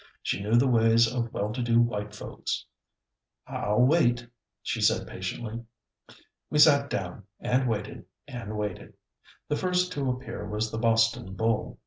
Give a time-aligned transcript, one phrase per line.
[0.23, 2.65] She knew the ways of well to do white folks.
[3.45, 4.27] "I'll wait,"
[4.63, 5.63] she said patiently.
[6.49, 8.95] We sat down, and waited and waited.
[9.47, 11.77] The first to appear was the Boston bull.